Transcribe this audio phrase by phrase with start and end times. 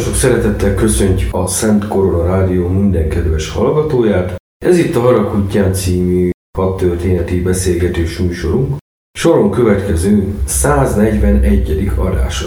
[0.00, 4.36] Sok szeretettel köszöntjük a Szent Korona Rádió minden kedves hallgatóját.
[4.64, 8.76] Ez itt a Harakuttyán című hadtörténeti beszélgetős műsorunk.
[9.18, 11.90] Soron következő 141.
[11.96, 12.46] adása.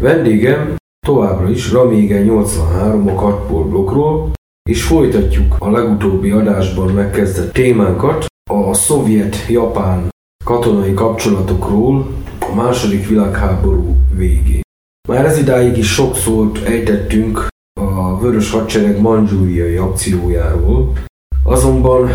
[0.00, 4.30] Vendégem továbbra is Ramége 83 a Katpol blokkról,
[4.70, 10.08] és folytatjuk a legutóbbi adásban megkezdett témánkat a szovjet-japán
[10.44, 12.06] katonai kapcsolatokról
[12.40, 14.66] a második világháború végén.
[15.08, 17.46] Már ez idáig is sok szót ejtettünk
[17.80, 20.92] a Vörös Hadsereg manzsúriai akciójáról,
[21.44, 22.10] azonban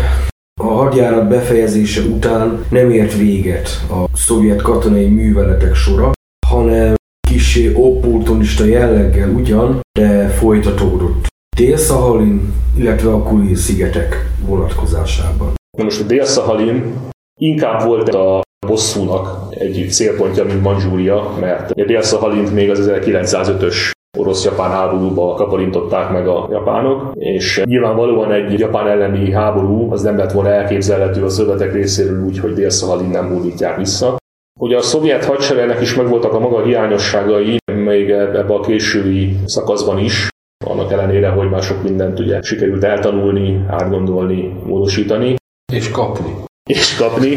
[0.60, 6.12] a hadjárat befejezése után nem ért véget a szovjet katonai műveletek sora,
[6.46, 6.94] hanem
[7.28, 11.26] kisé opportunista jelleggel ugyan, de folytatódott
[11.56, 15.52] Dél-Szahalin, illetve a Kuril szigetek vonatkozásában.
[15.78, 16.94] Na most a Dél-Szahalin
[17.40, 24.70] inkább volt a bosszúnak egy célpontja, mint Manzsúria, mert a Dél-Szahalint még az 1905-ös orosz-japán
[24.70, 30.50] háborúba kaparintották meg a japánok, és nyilvánvalóan egy japán elleni háború az nem lett volna
[30.50, 34.16] elképzelhető a szövetek részéről úgy, hogy Dél-Szahalin nem hódítják vissza.
[34.60, 40.28] Ugye a szovjet hadseregnek is megvoltak a maga hiányosságai, még ebbe a késői szakaszban is,
[40.64, 45.34] annak ellenére, hogy már sok mindent ugye sikerült eltanulni, átgondolni, módosítani.
[45.72, 46.34] És kapni.
[46.70, 47.36] És kapni.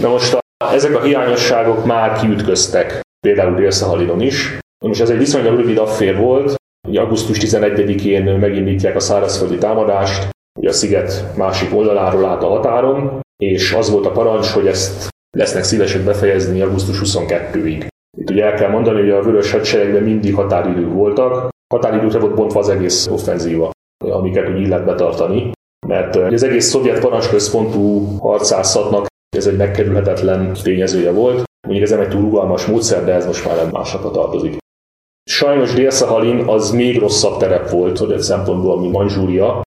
[0.00, 4.58] Na most a, ezek a hiányosságok már kiütköztek, például dél is.
[4.84, 6.58] Most ez egy viszonylag rövid affér volt,
[6.88, 13.20] Ugye augusztus 11-én megindítják a szárazföldi támadást, ugye a sziget másik oldaláról át a határon,
[13.36, 17.86] és az volt a parancs, hogy ezt lesznek szívesek befejezni augusztus 22-ig.
[18.18, 22.60] Itt ugye el kell mondani, hogy a Vörös Hadseregben mindig határidők voltak, határidőkre volt bontva
[22.60, 23.70] az egész offenzíva,
[24.04, 25.50] amiket úgy illet betartani,
[25.86, 29.06] mert az egész szovjet parancsközpontú harcászatnak
[29.36, 31.42] ez egy megkerülhetetlen tényezője volt.
[31.66, 34.56] Mondjuk ez nem egy túl rugalmas módszer, de ez most már nem másokra tartozik.
[35.30, 39.62] Sajnos Dél-Szahalin az még rosszabb terep volt, hogy egy szempontból, mint Manzsúria.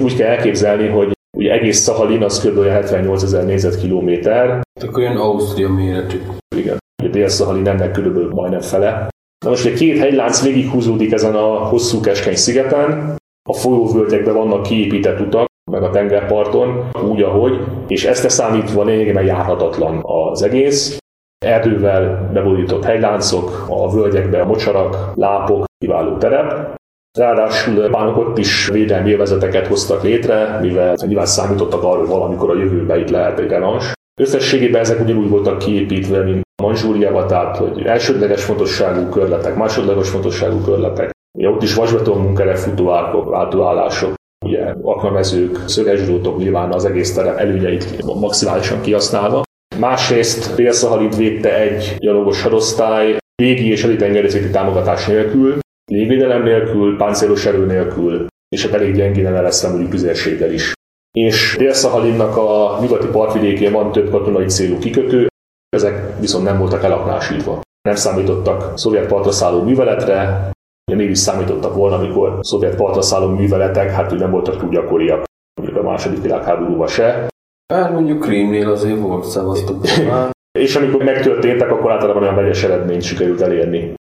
[0.00, 2.64] Úgy kell elképzelni, hogy ugye egész Szahalin az kb.
[2.64, 4.60] 78 ezer négyzetkilométer.
[4.80, 6.20] Akkor ilyen Ausztria méretű.
[6.56, 6.78] Igen.
[7.02, 8.34] Ugye Dél-Szahalin ennek kb.
[8.34, 9.08] majdnem fele.
[9.44, 13.16] Na most egy két hegylánc végighúzódik ezen a hosszú keskeny szigeten,
[13.48, 20.00] a folyóvölgyekben vannak kiépített utak, meg a tengerparton, úgy, ahogy, és ezt számítva lényegében járhatatlan
[20.02, 20.98] az egész.
[21.46, 26.78] Erdővel beborított hegyláncok, a völgyekbe a mocsarak, lápok, kiváló terep.
[27.18, 32.58] Ráadásul bánok ott is védelmi élvezeteket hoztak létre, mivel nyilván számítottak arra, hogy valamikor a
[32.58, 33.92] jövőben itt lehet egy renans.
[34.20, 41.10] Összességében ezek ugyanúgy voltak kiépítve, mint Manzsúriában, tehát hogy elsődleges fontosságú körletek, másodlagos fontosságú körletek.
[41.38, 44.14] Ugye ott is vasbeton munkerek, futóárkok, váltóállások,
[44.44, 49.42] ugye aknamezők, szögesdrótok nyilván az egész terep előnyeit maximálisan kihasználva.
[49.78, 55.58] Másrészt Dél-Szahalid védte egy gyalogos hadosztály, légi és elitengerészeti támogatás nélkül,
[55.92, 60.72] légvédelem nélkül, páncélos erő nélkül, és egy elég gyengén eleszve mondjuk tüzérséggel is.
[61.18, 65.26] És Dél-Szahalinnak a nyugati partvidékén van több katonai célú kikötő,
[65.68, 67.60] ezek viszont nem voltak elaknásítva.
[67.88, 70.50] Nem számítottak szovjet partra szálló műveletre,
[70.94, 75.24] mégis számítottak volna, amikor szovjet partra szálló műveletek, hát nem voltak túl gyakoriak,
[75.60, 77.28] mondjuk a második világháborúban se.
[77.72, 79.84] Hát mondjuk Krímnél azért volt szavaztuk.
[80.58, 83.94] És amikor megtörténtek, akkor általában olyan vegyes eredményt sikerült elérni.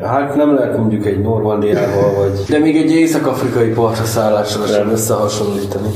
[0.00, 2.44] Hát nem lehet mondjuk egy Normandiával, vagy...
[2.48, 5.88] De még egy észak-afrikai partra szállással sem összehasonlítani.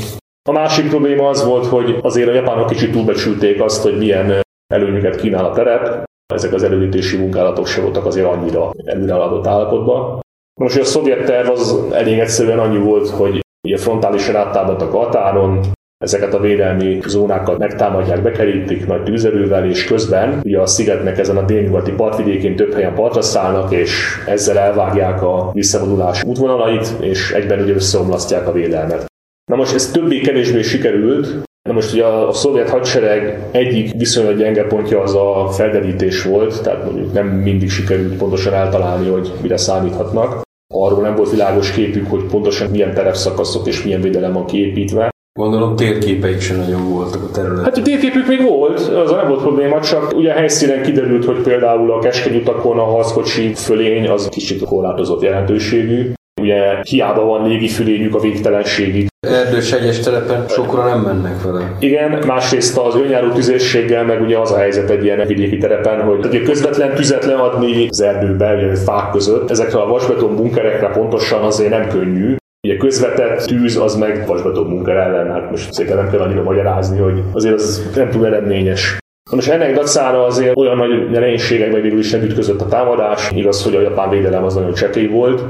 [0.48, 4.40] A másik probléma az volt, hogy azért a japánok kicsit túlbecsülték azt, hogy milyen
[4.74, 6.04] előnyöket kínál a terep.
[6.34, 10.20] Ezek az előítési munkálatok se voltak azért annyira előrehaladott állapotban.
[10.60, 15.60] Most a szovjet terv az elég egyszerűen annyi volt, hogy ugye frontálisan áttámadtak a határon,
[15.98, 21.42] ezeket a védelmi zónákat megtámadják, bekerítik nagy tűzerővel, és közben ugye a szigetnek ezen a
[21.42, 27.74] délnyugati partvidékén több helyen partra szállnak, és ezzel elvágják a visszavonulás útvonalait, és egyben ugye
[27.74, 29.06] összeomlasztják a védelmet.
[29.50, 34.66] Na most ez többé-kevésbé sikerült, Na most ugye a, a szovjet hadsereg egyik viszonylag gyenge
[34.66, 40.45] pontja az a felderítés volt, tehát mondjuk nem mindig sikerült pontosan eltalálni, hogy mire számíthatnak.
[40.74, 45.10] Arról nem volt világos képük, hogy pontosan milyen terepszakaszok és milyen védelem van kiépítve.
[45.38, 47.64] Gondolom térképeik sem nagyon voltak a területen.
[47.64, 51.42] Hát a térképük még volt, az nem volt probléma, csak ugye a helyszínen kiderült, hogy
[51.42, 56.12] például a keskeny utakon a harckocsi fölény az kicsit korlátozott jelentőségű.
[56.46, 59.06] Ugye hiába van légifülényük a végtelenségig.
[59.28, 61.76] Erdős egyes telepen sokra nem mennek vele.
[61.78, 66.26] Igen, másrészt az önjáró tüzérséggel, meg ugye az a helyzet egy ilyen vidéki terepen, hogy
[66.26, 71.70] ugye közvetlen tüzet leadni az erdőbe, ugye fák között, ezekre a vasbeton bunkerekre pontosan azért
[71.70, 72.36] nem könnyű,
[72.66, 76.98] Ugye közvetett tűz az meg vasbeton munker ellen, hát most szépen nem kell annyira magyarázni,
[76.98, 78.96] hogy azért az nem túl eredményes.
[79.30, 83.74] Most ennek dacára azért olyan nagy nehézségekben végül is nem ütközött a támadás, igaz, hogy
[83.74, 85.42] a japán védelem az nagyon csekély volt,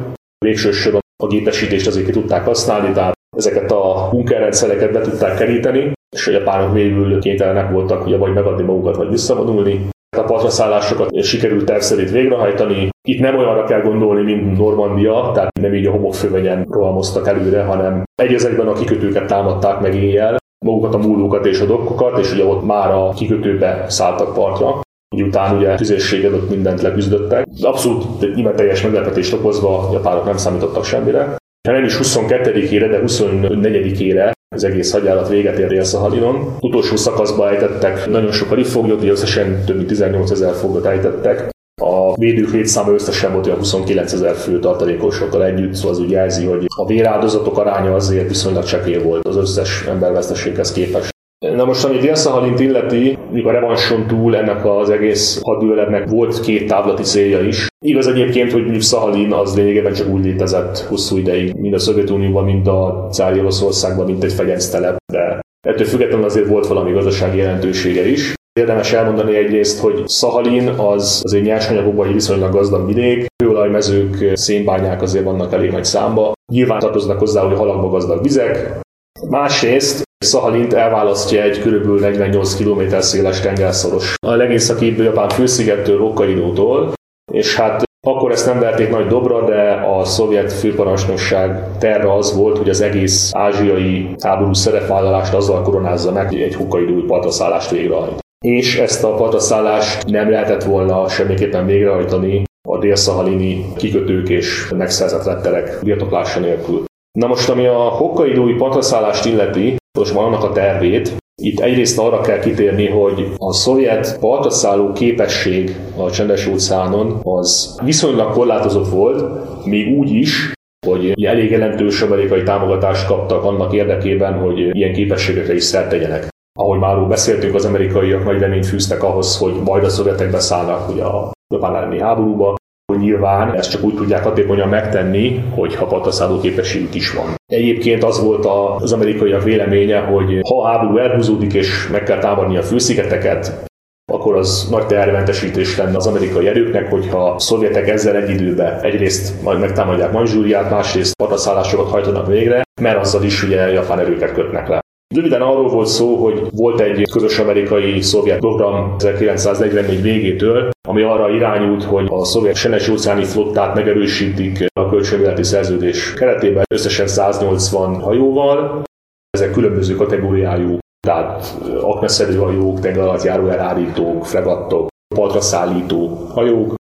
[0.45, 5.93] végső soron a gépesítést azért ki tudták használni, tehát ezeket a bunkerrendszereket be tudták keríteni,
[6.17, 9.89] és a japánok végül kénytelenek voltak ugye vagy megadni magukat, vagy visszavonulni.
[10.17, 12.89] A partraszállásokat sikerült terv szerint végrehajtani.
[13.09, 18.03] Itt nem olyanra kell gondolni, mint Normandia, tehát nem így a homokfővegyen rohamoztak előre, hanem
[18.23, 22.45] egy ezekben a kikötőket támadták meg éjjel, magukat a múlókat és a dokkokat, és ugye
[22.45, 24.81] ott már a kikötőbe szálltak partra.
[25.15, 27.47] Miután ugye tüzérséggel ott mindent leküzdöttek.
[27.61, 31.37] Abszolút nyilván teljes meglepetést okozva a japánok nem számítottak semmire.
[31.69, 36.57] Ha nem is 22-ére, de 24-ére az egész hadjárat véget ér Dél-Szahalinon.
[36.61, 41.49] Utolsó szakaszba ejtettek nagyon sok foglyot, összesen több mint 18 ezer foglyot ejtettek.
[41.83, 46.45] A védők létszáma összesen volt olyan 29 ezer fő tartalékosokkal együtt, szóval az úgy jelzi,
[46.47, 51.15] hogy a véráldozatok aránya azért viszonylag csekély volt az összes emberveszteséghez képest.
[51.55, 56.69] Na most, ami Dél-Szahalint illeti, mikor a revanson túl ennek az egész hadműveletnek volt két
[56.69, 57.67] távlati célja is.
[57.85, 62.45] Igaz egyébként, hogy mondjuk Szahalin az lényegében csak úgy létezett hosszú ideig, mind a Szovjetunióban,
[62.45, 68.09] mind a Cári Oroszországban, mint egy fegyenctelep, de ettől függetlenül azért volt valami gazdasági jelentősége
[68.09, 68.35] is.
[68.61, 75.03] Érdemes elmondani egyrészt, hogy Szahalin az az egy nyersanyagokban egy viszonylag gazdag vidék, kőolajmezők, szénbányák
[75.03, 76.33] azért vannak elég nagy számba.
[76.53, 78.81] Nyilván tartoznak hozzá, hogy halakba gazdag vizek.
[79.29, 82.01] Másrészt Szahalint elválasztja egy kb.
[82.01, 84.15] 48 km széles tengerszoros.
[84.27, 86.93] A legészakibb Japán főszigettől Hokkaido-tól,
[87.33, 92.59] és hát Akkor ezt nem verték nagy dobra, de a szovjet főparancsnokság terve az volt,
[92.59, 98.19] hogy az egész ázsiai háború szerepvállalást azzal koronázza meg, hogy egy Hokkaido partaszállást végrehajt.
[98.45, 105.79] És ezt a partaszállást nem lehetett volna semmiképpen végrehajtani a délszahalini kikötők és megszerzett letterek
[105.83, 106.85] birtoklása nélkül.
[107.19, 112.39] Na most, ami a Hokkaidói partaszállást illeti, most annak a tervét, itt egyrészt arra kell
[112.39, 119.25] kitérni, hogy a szovjet partraszálló képesség a csendes óceánon az viszonylag korlátozott volt,
[119.65, 120.53] még úgy is,
[120.87, 126.29] hogy elég jelentős amerikai támogatást kaptak annak érdekében, hogy ilyen képességekre is szert tegyenek.
[126.59, 131.03] Ahogy már beszéltünk, az amerikaiak nagy reményt fűztek ahhoz, hogy majd a szovjetek beszállnak ugye
[131.03, 132.55] a japán elleni háborúba,
[132.95, 137.35] nyilván ezt csak úgy tudják hatékonyan megtenni, hogyha pataszálló képességük is van.
[137.47, 138.47] Egyébként az volt
[138.83, 143.65] az amerikaiak véleménye, hogy ha háború elhúzódik és meg kell támadni a főszigeteket,
[144.13, 149.43] akkor az nagy tehermentesítés lenne az amerikai erőknek, hogyha a szovjetek ezzel egy időben egyrészt
[149.43, 154.81] majd megtámadják Manzsúriát, másrészt pataszállásokat hajtanak végre, mert azzal is ugye japán erőket kötnek le.
[155.15, 161.85] Röviden arról volt szó, hogy volt egy közös amerikai-szovjet program 1944 végétől, ami arra irányult,
[161.85, 168.83] hogy a szovjet senes óceáni flottát megerősítik a kölcsönvéleti szerződés keretében összesen 180 hajóval.
[169.31, 176.75] Ezek különböző kategóriájú, tehát aknaszerű hajók, tenger alatt járó elárítók, fregattok, partra szállító hajók.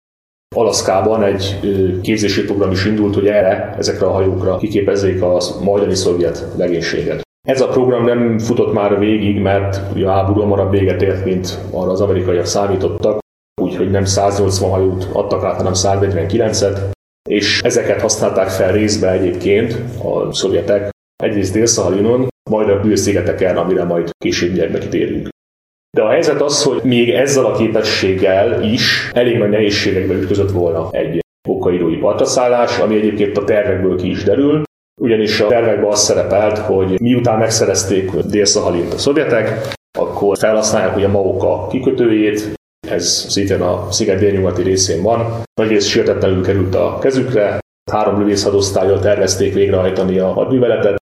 [0.57, 1.61] Alaszkában egy
[2.02, 7.24] képzési program is indult, hogy erre, ezekre a hajókra kiképezzék a majdani szovjet legénységet.
[7.48, 11.90] Ez a program nem futott már végig, mert a háború hamarabb véget ért, mint arra
[11.90, 13.18] az amerikaiak számítottak,
[13.62, 16.78] úgyhogy nem 180 hajót adtak át, hanem 149-et,
[17.28, 19.72] és ezeket használták fel részbe egyébként
[20.04, 20.90] a szovjetek,
[21.22, 25.28] egyrészt dél majd a bűszigeteken, amire majd később kitérünk.
[25.96, 30.88] De a helyzet az, hogy még ezzel a képességgel is elég nagy nehézségekbe ütközött volna
[30.90, 34.62] egy okkaidói partaszállás, ami egyébként a tervekből ki is derül,
[35.00, 41.66] ugyanis a tervekben az szerepelt, hogy miután megszerezték Dél-Szahalint a szovjetek, akkor felhasználják ugye Maoka
[41.66, 42.54] kikötőjét,
[42.88, 45.42] ez szintén a sziget délnyugati részén van.
[45.60, 47.58] Nagyrészt sértetlenül került a kezükre,
[47.90, 50.96] három lövészhadosztályjal tervezték végrehajtani a hadműveletet,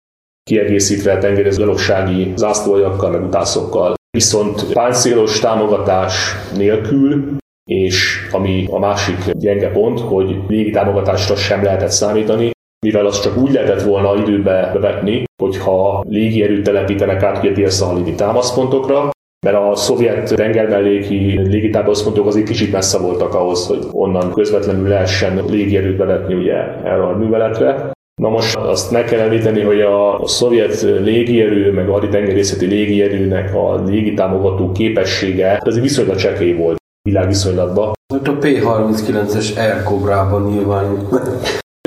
[0.43, 3.95] kiegészítve a tengerészgyalogsági zászlójakkal, meg utászokkal.
[4.11, 7.37] Viszont páncélos támogatás nélkül,
[7.71, 12.51] és ami a másik gyenge pont, hogy légi támogatásra sem lehetett számítani,
[12.87, 19.11] mivel azt csak úgy lehetett volna időbe bevetni, hogyha légierőt telepítenek át ugye délszahalini támaszpontokra,
[19.47, 25.97] mert a szovjet tengermelléki légitámaszpontok azért kicsit messze voltak ahhoz, hogy onnan közvetlenül lehessen légierőt
[25.97, 26.55] bevetni ugye
[26.85, 27.91] erre a műveletre.
[28.21, 33.55] Na most azt meg kell említeni, hogy a, a szovjet légierő, meg a haditengerészeti légierőnek
[33.55, 36.77] a légitámogató képessége az viszonylag csekély volt
[37.09, 37.93] világviszonylatban.
[38.15, 41.09] Hát a P-39-es Air Cobra-ban nyilván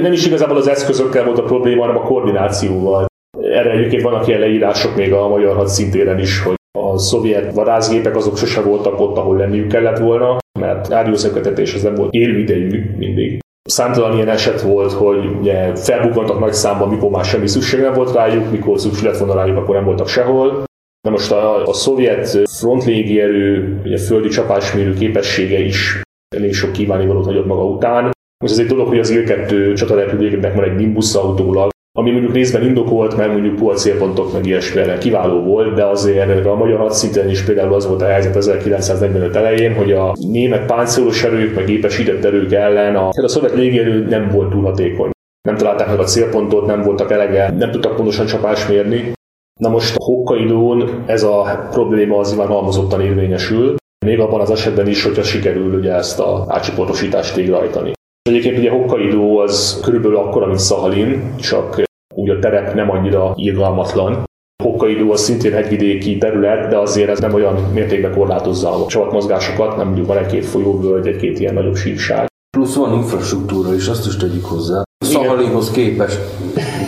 [0.01, 3.05] nem is igazából az eszközökkel volt a probléma, hanem a koordinációval.
[3.41, 8.38] Erre egyébként vannak ilyen leírások még a magyar hadszintéren is, hogy a szovjet vadászgépek azok
[8.38, 13.39] sose voltak ott, ahol lenniük kellett volna, mert áriószökötetés az nem volt élő idejű mindig.
[13.70, 18.13] Számtalan ilyen eset volt, hogy ugye felbukkantak nagy számban, mikor már semmi szükség nem volt
[18.13, 20.63] rájuk, mikor szükség lett volna rájuk, akkor nem voltak sehol.
[21.01, 26.01] Na most a, a szovjet frontlégierő, ugye földi csapásmérő képessége is
[26.36, 28.12] elég sok kívánivalót hagyott maga után.
[28.42, 32.64] Most ez egy dolog, hogy az IL-2 csatarepülőknek van egy Nimbus autólag, ami mondjuk részben
[32.64, 37.44] indokolt, mert mondjuk puha célpontok meg ilyesmire kiváló volt, de azért a magyar hadszinten is
[37.44, 42.52] például az volt a helyzet 1945 elején, hogy a német páncélos erők, meg gépesített erők
[42.52, 45.10] ellen a, a szovjet légierő nem volt túl hatékony.
[45.48, 49.12] Nem találták meg a célpontot, nem voltak elege, nem tudtak pontosan csapás mérni.
[49.60, 54.88] Na most a Hokkaidón ez a probléma az nyilván halmozottan érvényesül, még abban az esetben
[54.88, 57.92] is, hogyha sikerül ugye ezt a átcsoportosítást végrehajtani.
[58.30, 61.82] Egyébként ugye Hokkaido az körülbelül akkora, mint Szahalin, csak
[62.16, 64.24] úgy a terep nem annyira irgalmatlan.
[64.63, 69.86] Hokkaido az szintén hegyvidéki terület, de azért ez nem olyan mértékben korlátozza a csapatmozgásokat, nem
[69.86, 72.28] mondjuk van egy-két folyóvölgy, egy-két ilyen nagyobb síkság.
[72.58, 74.84] Plusz van infrastruktúra is, azt is tegyük hozzá.
[75.06, 76.20] Szahalinhoz képest.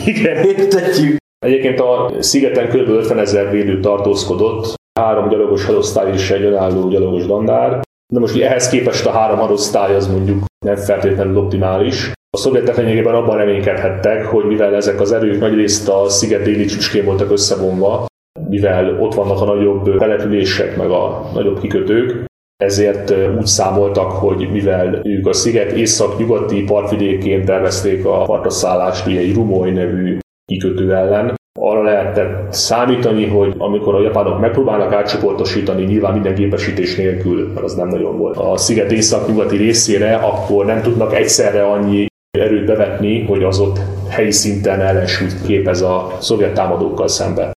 [0.05, 0.45] Igen.
[0.57, 1.17] Értetjük.
[1.45, 2.89] Egyébként a szigeten kb.
[2.89, 7.81] 50 ezer védő tartózkodott, három gyalogos hadosztály és egy önálló gyalogos dandár.
[8.13, 12.11] De most ehhez képest a három hadosztály az mondjuk nem feltétlenül optimális.
[12.29, 17.05] A szovjetek lényegében abban reménykedhettek, hogy mivel ezek az erők nagyrészt a sziget déli csücskén
[17.05, 18.05] voltak összevonva,
[18.49, 22.25] mivel ott vannak a nagyobb települések, meg a nagyobb kikötők,
[22.63, 29.33] ezért úgy számoltak, hogy mivel ők a sziget észak-nyugati partvidékén tervezték a partraszállást ugye egy
[29.33, 36.33] Rumoly nevű kikötő ellen, arra lehetett számítani, hogy amikor a japánok megpróbálnak átcsoportosítani, nyilván minden
[36.33, 41.65] gépesítés nélkül, mert az nem nagyon volt, a sziget észak-nyugati részére, akkor nem tudnak egyszerre
[41.65, 42.05] annyi
[42.37, 43.79] erőt bevetni, hogy az ott
[44.09, 47.51] helyi szinten ellensúlyt képez a szovjet támadókkal szemben.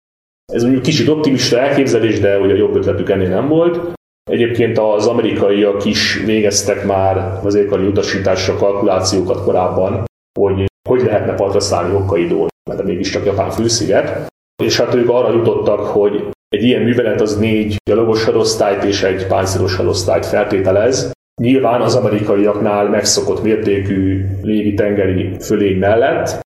[0.54, 3.94] Ez mondjuk kicsit optimista elképzelés, de ugye jobb ötletük ennél nem volt.
[4.32, 10.04] Egyébként az amerikaiak is végeztek már éghajlati utasításra kalkulációkat korábban,
[10.40, 14.27] hogy hogy lehetne partra szállni Hokkaidón, mert mégiscsak Japán fősziget.
[14.63, 19.27] És hát ők arra jutottak, hogy egy ilyen művelet az négy gyalogos hadosztályt és egy
[19.27, 21.12] páncélos hadosztályt feltételez.
[21.41, 26.39] Nyilván az amerikaiaknál megszokott mértékű légi-tengeri fölény mellett,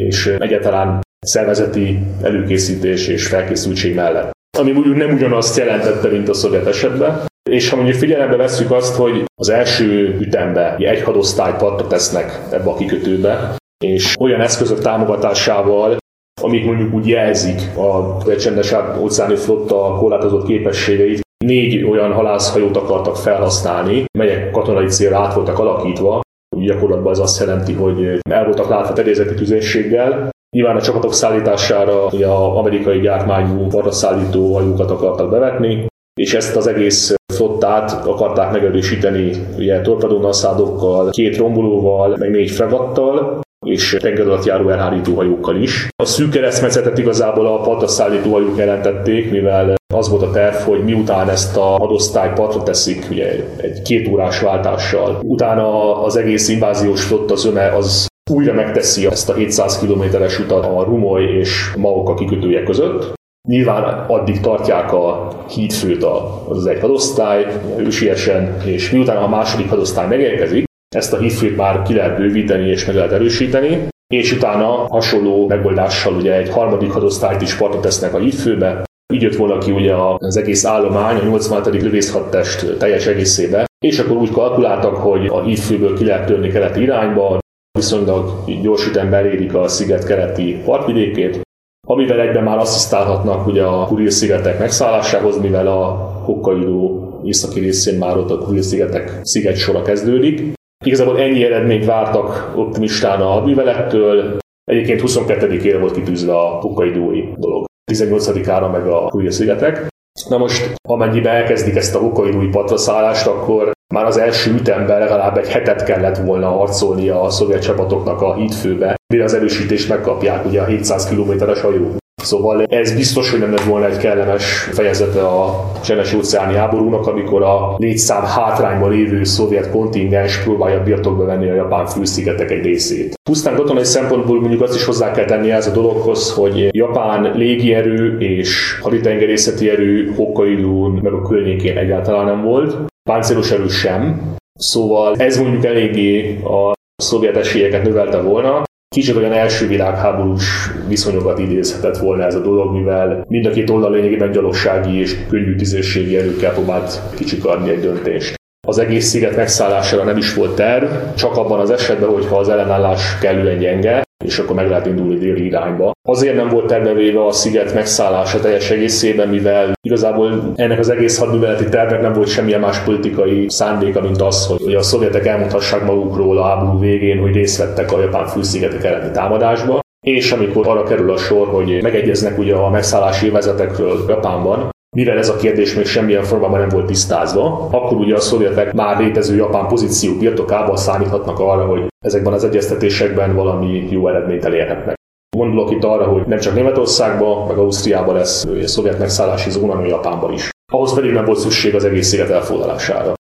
[0.00, 4.30] és egyáltalán szervezeti előkészítés és felkészültség mellett.
[4.58, 7.26] Ami mondjuk nem ugyanazt jelentette, mint a szovjet esetben.
[7.50, 12.70] És ha mondjuk figyelembe vesszük azt, hogy az első ütembe egy hadosztály partra tesznek ebbe
[12.70, 15.96] a kikötőbe, és olyan eszközök támogatásával,
[16.42, 24.04] amik mondjuk úgy jelzik a csendes óceáni flotta korlátozott képességeit, négy olyan halászhajót akartak felhasználni,
[24.18, 26.20] melyek katonai célra át voltak alakítva.
[26.56, 32.26] Gyakorlatban ez azt jelenti, hogy el voltak látva terjezeti tüzérséggel, Nyilván a csapatok szállítására ugye
[32.26, 35.86] a amerikai gyártmányú szállító hajókat akartak bevetni,
[36.20, 43.96] és ezt az egész flottát akarták megerősíteni ugye torpedónasszádokkal, két rombolóval, meg négy fregattal, és
[44.00, 45.88] tenger alatt járó elhárító hajókkal is.
[46.02, 50.84] A szűk keresztmetszetet igazából a partra szállító hajók jelentették, mivel az volt a terv, hogy
[50.84, 57.04] miután ezt a hadosztály partra teszik, ugye egy két órás váltással, utána az egész inváziós
[57.04, 62.62] flotta zöme az újra megteszi ezt a 700 kilométeres utat a Rumoly és Maoka kikötője
[62.62, 63.14] között.
[63.48, 66.04] Nyilván addig tartják a hídfőt
[66.48, 67.46] az egy hadosztály
[67.78, 70.64] ősiesen, és miután a második hadosztály megérkezik,
[70.96, 76.14] ezt a hídfőt már ki lehet bővíteni és meg lehet erősíteni, és utána hasonló megoldással
[76.14, 80.36] ugye egy harmadik hadosztályt is partra tesznek a hídfőbe, így jött volna ki ugye az
[80.36, 81.82] egész állomány, a 87.
[81.82, 87.38] lövészhadtest teljes egészébe, és akkor úgy kalkuláltak, hogy a hídfőből ki lehet törni keleti irányba,
[87.78, 91.40] viszonylag gyors ütemben a sziget keleti partvidékét,
[91.88, 95.84] amivel egyben már asszisztálhatnak ugye a Kuril-szigetek megszállásához, mivel a
[96.24, 100.54] Hokkaido északi részén már ott a Kuril-szigetek sziget sora kezdődik.
[100.84, 104.38] Igazából ennyi eredményt vártak optimistán a hadművelettől,
[104.70, 107.64] Egyébként 22-ére volt kitűzve a Hokkaidói dolog.
[107.92, 109.86] 18-ára meg a Kuril-szigetek.
[110.28, 115.48] Na most, amennyiben elkezdik ezt a Hokkaidói patraszállást, akkor már az első ütemben legalább egy
[115.48, 120.66] hetet kellett volna harcolni a szovjet csapatoknak a hídfőbe, mire az erősítést megkapják ugye a
[120.66, 121.96] 700 kilométeres hajó.
[122.26, 127.42] Szóval ez biztos, hogy nem lett volna egy kellemes fejezete a csendes óceáni háborúnak, amikor
[127.42, 133.14] a létszám hátrányban lévő szovjet kontingens próbálja birtokba venni a japán fülszigetek egy részét.
[133.22, 138.18] Pusztán katonai szempontból mondjuk azt is hozzá kell tenni ez a dologhoz, hogy japán légierő
[138.18, 142.76] és haditengerészeti erő Hokkaidón meg a környékén egyáltalán nem volt
[143.10, 148.65] páncélos erő sem, szóval ez mondjuk eléggé a szovjet esélyeket növelte volna.
[148.88, 153.90] Kicsit olyan első világháborús viszonyokat idézhetett volna ez a dolog, mivel mind a két oldal
[153.90, 158.34] lényegében gyalogsági és könnyű tüzérségi erőkkel próbált kicsikarni egy döntést.
[158.66, 163.18] Az egész sziget megszállására nem is volt terv, csak abban az esetben, hogyha az ellenállás
[163.18, 165.92] kellően gyenge, és akkor meg lehet indulni déli irányba.
[166.08, 171.68] Azért nem volt tervevéve a sziget megszállása teljes egészében, mivel igazából ennek az egész hadműveleti
[171.68, 176.44] tervnek nem volt semmilyen más politikai szándéka, mint az, hogy a szovjetek elmondhassák magukról a
[176.44, 179.78] háború végén, hogy részt vettek a japán fülszigetek elleni támadásba.
[180.06, 185.28] És amikor arra kerül a sor, hogy megegyeznek ugye a megszállási vezetekről Japánban, mivel ez
[185.28, 189.66] a kérdés még semmilyen formában nem volt tisztázva, akkor ugye a szovjetek már létező japán
[189.66, 194.94] pozíció birtokában számíthatnak arra, hogy ezekben az egyeztetésekben valami jó eredményt elérhetnek.
[195.36, 199.86] Gondolok itt arra, hogy nem csak Németországban, meg Ausztriában lesz a szovjet megszállási zóna, hanem
[199.86, 200.48] Japánban is.
[200.72, 203.14] Ahhoz pedig nem volt szükség az egész sziget elfoglalására.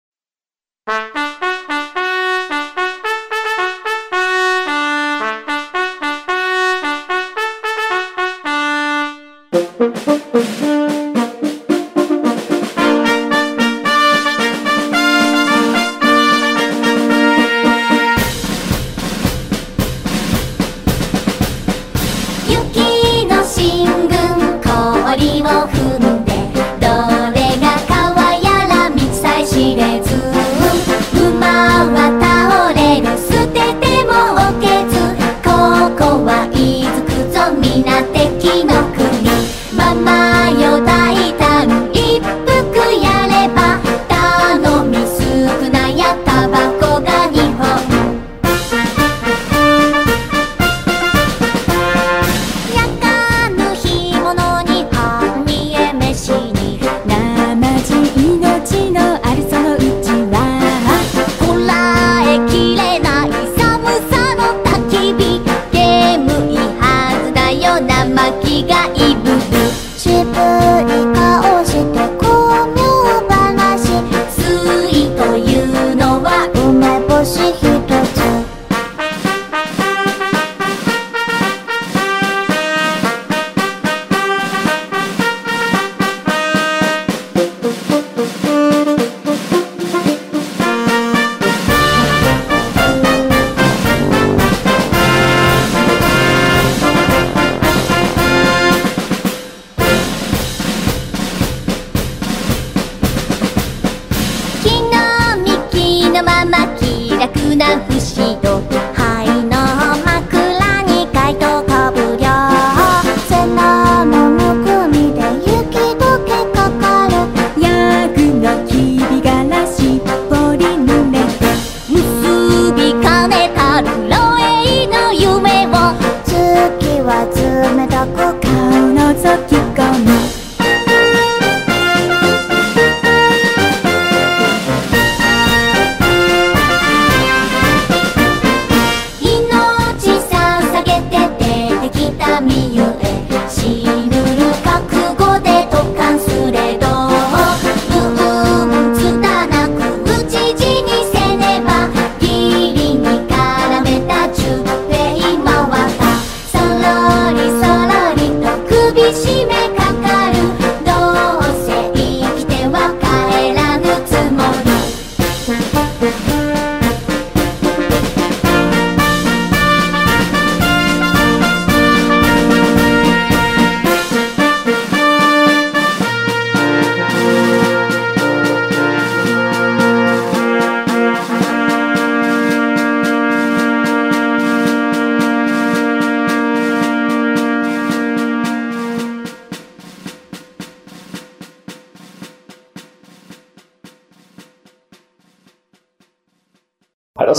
[9.86, 10.25] mama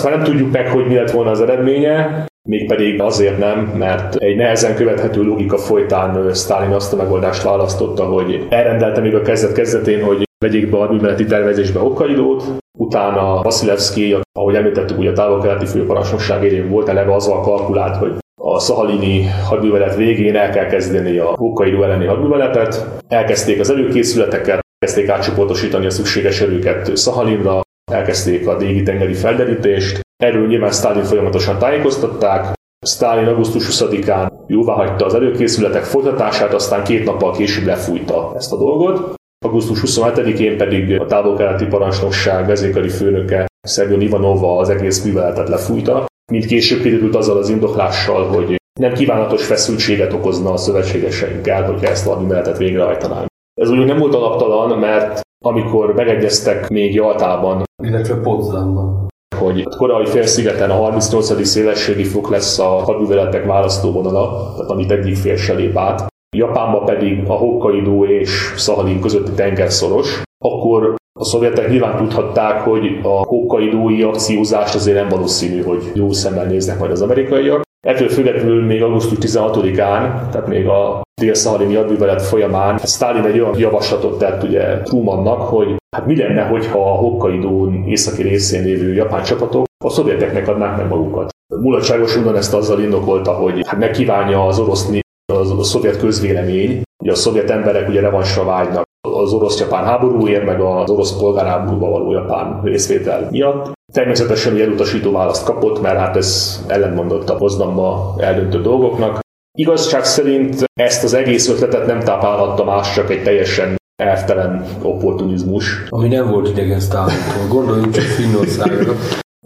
[0.06, 4.36] már nem tudjuk meg, hogy mi lett volna az eredménye, mégpedig azért nem, mert egy
[4.36, 10.22] nehezen követhető logika folytán Stalin azt a megoldást választotta, hogy elrendelte még a kezdet-kezdetén, hogy
[10.44, 12.44] vegyék be a műveleti tervezésbe Hokkaidót,
[12.78, 18.58] utána Vasilevski, ahogy említettük, ugye a távol-keleti főparancsnokság élén volt eleve azzal kalkulált, hogy a
[18.58, 25.86] szahalini hadművelet végén el kell kezdeni a Hokkaido elleni hadműveletet, elkezdték az előkészületeket, elkezdték átcsoportosítani
[25.86, 27.60] a szükséges erőket Szahalinra,
[27.92, 30.00] elkezdték a déli tengeri felderítést.
[30.22, 32.54] Erről nyilván Stalin folyamatosan tájékoztatták.
[32.86, 39.14] Stalin augusztus 20-án jóváhagyta az előkészületek folytatását, aztán két nappal később lefújta ezt a dolgot.
[39.44, 46.06] Augusztus 27-én pedig a távol-keleti parancsnokság vezékari főnöke Szerbion Ivanova az egész műveletet lefújta.
[46.32, 52.06] Mint később kiderült azzal az indoklással, hogy nem kívánatos feszültséget okozna a szövetségeseinkkel, hogyha ezt
[52.06, 53.26] a műveletet végrehajtanánk.
[53.60, 60.06] Ez úgy nem volt alaptalan, mert amikor megegyeztek még Jaltában, illetve Potsdamban, hogy a korai
[60.06, 61.46] félszigeten a 38.
[61.46, 67.28] szélességi fok lesz a hadműveletek választóvonala, tehát amit egyik fél se lép át, Japánban pedig
[67.28, 74.74] a Hokkaido és Szahalin közötti tengerszoros, akkor a szovjetek nyilván tudhatták, hogy a hokkaidói akciózást
[74.74, 77.65] azért nem valószínű, hogy jó szemmel néznek majd az amerikaiak.
[77.80, 84.18] Ettől függetlenül még augusztus 16-án, tehát még a dél-szahalini hadművelet folyamán Stalin egy olyan javaslatot
[84.18, 89.64] tett ugye Trumannak, hogy hát mi lenne, hogyha a Hokkaidón északi részén lévő japán csapatok
[89.84, 91.30] a szovjeteknek adnák meg magukat.
[91.54, 94.90] Mulatságos úton ezt azzal indokolta, hogy hát megkívánja az orosz
[95.32, 100.90] a szovjet közvélemény, ugye a szovjet emberek ugye revansra vágynak az orosz-japán háborúért, meg az
[100.90, 103.75] orosz polgárháborúba való japán részvétel miatt.
[103.92, 109.18] Természetesen ugye elutasító választ kapott, mert hát ez ellentmondott a Poznamba eldöntő dolgoknak.
[109.58, 115.84] Igazság szerint ezt az egész ötletet nem táplálhatta más, csak egy teljesen elvtelen opportunizmus.
[115.88, 117.46] Ami nem volt idegen Sztálintól.
[117.48, 118.92] Gondoljunk csak Finnországra.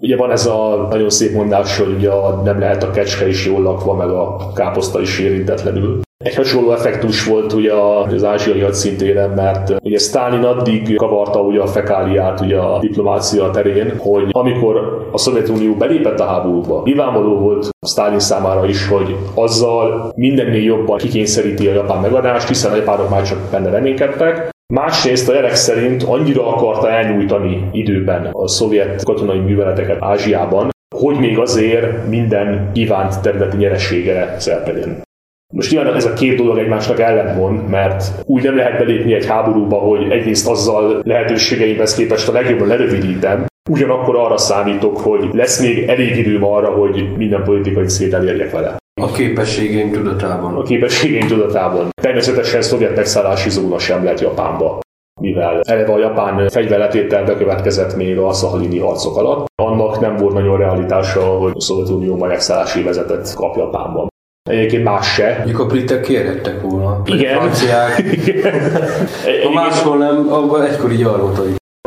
[0.00, 2.10] Ugye van ez a nagyon szép mondás, hogy ugye
[2.44, 6.00] nem lehet a kecske is jól lakva, meg a káposzta is érintetlenül.
[6.24, 11.66] Egy hasonló effektus volt ugye az ázsiai hadszintéren, mert ugye Stalin addig kavarta ugye a
[11.66, 18.18] fekáliát ugye a diplomácia terén, hogy amikor a Szovjetunió belépett a háborúba, nyilvánvaló volt Stalin
[18.18, 23.38] számára is, hogy azzal mindennél jobban kikényszeríti a japán megadást, hiszen a japánok már csak
[23.50, 30.68] benne reménykedtek, Másrészt a jelek szerint annyira akarta elnyújtani időben a szovjet katonai műveleteket Ázsiában,
[30.96, 35.08] hogy még azért minden kívánt területi nyereségre szerpedjen.
[35.52, 39.76] Most nyilván ez a két dolog egymásnak ellentmond, mert úgy nem lehet belépni egy háborúba,
[39.76, 46.16] hogy egyrészt azzal lehetőségeimhez képest a legjobban lerövidítem, ugyanakkor arra számítok, hogy lesz még elég
[46.16, 48.76] időm arra, hogy minden politikai célt elérjek vele.
[49.00, 50.54] A képességeim tudatában.
[50.54, 51.88] A képességeim tudatában.
[52.02, 54.78] Természetesen szovjet megszállási zóna sem lett Japánba
[55.20, 59.46] mivel eleve a japán fegyverletétel bekövetkezett még a szahalini harcok alatt.
[59.62, 64.09] Annak nem volt nagyon realitása, hogy a Szovjetunió megszállási vezetet kap Japánban.
[64.50, 65.34] Egyébként más se.
[65.38, 67.02] Mondjuk a britek kérhettek volna.
[67.04, 67.36] Igen.
[67.36, 68.02] A franciák.
[69.44, 71.32] Ha máshol nem, abban egykor így arról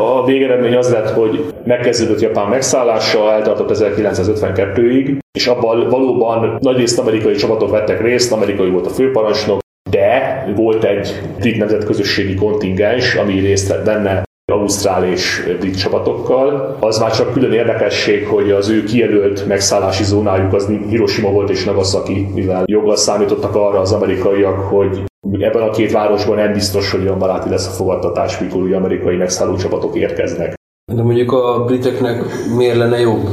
[0.02, 7.36] a végeredmény az lett, hogy megkezdődött Japán megszállása, eltartott 1952-ig, és abban valóban nagyrészt amerikai
[7.36, 13.68] csapatok vettek részt, amerikai volt a főparancsnok, de volt egy brit nemzetközösségi kontingens, ami részt
[13.68, 16.78] vett benne, ausztrál és brit csapatokkal.
[16.80, 21.64] Az már csak külön érdekesség, hogy az ő kijelölt megszállási zónájuk az Hiroshima volt és
[21.64, 25.04] Nagasaki, mivel joggal számítottak arra az amerikaiak, hogy
[25.40, 29.16] ebben a két városban nem biztos, hogy olyan baráti lesz a fogadtatás, mikor ugye amerikai
[29.16, 30.54] megszálló csapatok érkeznek.
[30.92, 32.24] De mondjuk a briteknek
[32.56, 33.30] miért lenne jobb?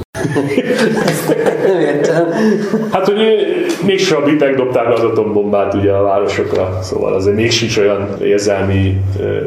[1.66, 2.26] nem értem.
[2.90, 3.18] Hát, hogy
[3.86, 9.00] mégsem a britek dobták az atombombát ugye a városokra, szóval azért még sincs olyan érzelmi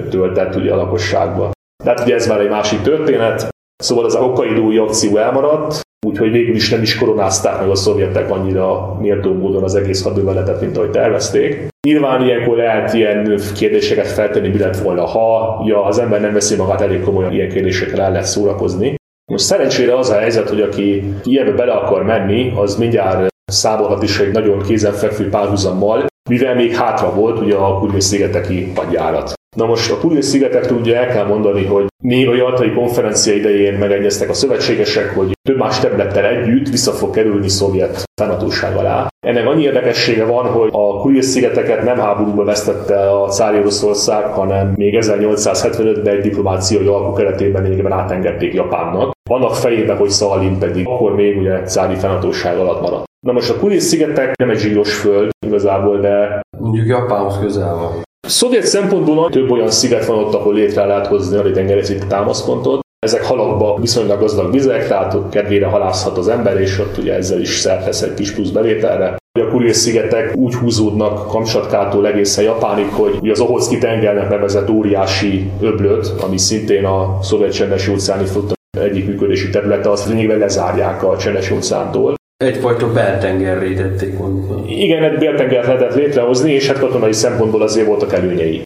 [0.09, 1.51] töltet ugye a lakosságban.
[1.83, 3.47] De hát ugye ez már egy másik történet.
[3.83, 8.31] Szóval ez a hokkaidói akció elmaradt, úgyhogy végül is nem is koronázták meg a szovjetek
[8.31, 11.67] annyira méltó módon az egész hadműveletet, mint ahogy tervezték.
[11.87, 16.55] Nyilván ilyenkor lehet ilyen kérdéseket feltenni, mi lett volna, ha ja, az ember nem veszi
[16.55, 18.95] magát elég komolyan, ilyen kérdésekkel el lehet szórakozni.
[19.31, 24.19] Most szerencsére az a helyzet, hogy aki ilyenbe bele akar menni, az mindjárt számolhat is
[24.19, 29.33] egy nagyon kézenfekvő párhuzammal, mivel még hátra volt ugye a Kuril-szigeteki hadjárat.
[29.53, 33.73] Na most a Kuril szigetekről ugye el kell mondani, hogy még a Jaltai konferencia idején
[33.73, 39.07] megegyeztek a szövetségesek, hogy több más területtel együtt vissza fog kerülni szovjet fennhatóság alá.
[39.25, 44.97] Ennek annyi érdekessége van, hogy a Kuril-szigeteket nem háborúba vesztette a cári Oroszország, hanem még
[44.99, 49.11] 1875-ben egy diplomáciai alkú keretében lényegében átengedték Japánnak.
[49.29, 53.03] Annak fejében, hogy Szalin pedig akkor még ugye cári fennhatóság alatt maradt.
[53.25, 58.03] Na most a Kuril-szigetek nem egy zsíros föld igazából, de Mondjuk Japánhoz közel van.
[58.27, 62.79] Szovjet szempontból több olyan sziget van ott, ahol létre lehet hozni a tengerészeti támaszpontot.
[62.99, 67.39] Ezek halakba viszonylag gazdag vizek, tehát ott kedvére halászhat az ember, és ott ugye ezzel
[67.39, 69.15] is szertesz egy kis plusz bevételre.
[69.39, 76.37] A Kuriles-szigetek úgy húzódnak Kamcsatkától egészen Japánig, hogy az Ohotszki tengernek nevezett óriási öblöt, ami
[76.37, 82.15] szintén a szovjet csendes óceáni flotta egyik működési területe, azt lényegében lezárják a csendes óceántól.
[82.43, 84.63] Egyfajta beltengerré tették volna.
[84.67, 88.61] Igen, egy beltenger lehetett létrehozni, és hát katonai szempontból azért voltak előnyei.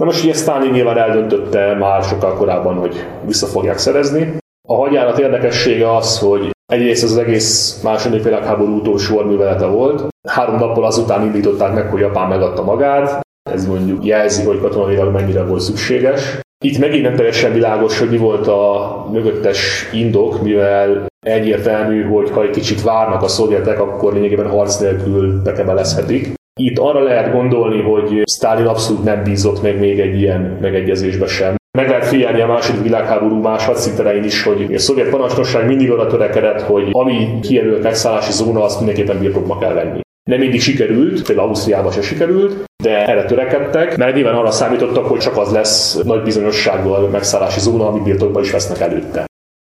[0.00, 4.36] Na most ugye Stalin nyilván eldöntötte már sokkal korábban, hogy vissza fogják szerezni.
[4.68, 10.08] A hadjárat érdekessége az, hogy egyrészt az egész második világháború utolsó művelete volt.
[10.28, 13.20] Három nappal azután indították meg, hogy Japán megadta magát.
[13.50, 16.40] Ez mondjuk jelzi, hogy katonailag mennyire volt szükséges.
[16.64, 22.42] Itt megint nem teljesen világos, hogy mi volt a mögöttes indok, mivel egyértelmű, hogy ha
[22.42, 26.32] egy kicsit várnak a szovjetek, akkor lényegében harc nélkül bekebelezhetik.
[26.60, 31.54] Itt arra lehet gondolni, hogy Stalin abszolút nem bízott meg még egy ilyen megegyezésbe sem.
[31.78, 36.06] Meg lehet figyelni a második világháború más hadszínterein is, hogy a szovjet parancsnokság mindig arra
[36.06, 40.00] törekedett, hogy ami kijelölt megszállási zóna, azt mindenképpen birtokba kell venni.
[40.30, 45.18] Nem mindig sikerült, például Ausztriában se sikerült, de erre törekedtek, mert nyilván arra számítottak, hogy
[45.18, 49.24] csak az lesz nagy bizonyossággal megszállási zóna, amit birtokba is vesznek előtte.